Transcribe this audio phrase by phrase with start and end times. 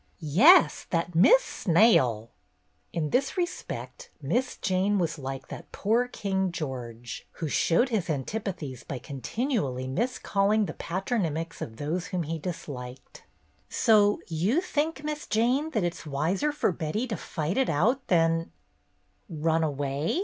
[0.17, 2.31] "Yes, that Miss Snail!"
[2.91, 8.83] In this respect Miss Jane was like that poor King George, who showed his antipathies
[8.83, 13.25] by continually miscalling the patronymics of those whom he disliked 1
[13.69, 15.03] "So you think.
[15.03, 18.51] Miss Jane, that it's wiser for Betty to fight it out than
[19.29, 20.19] —""Run away?"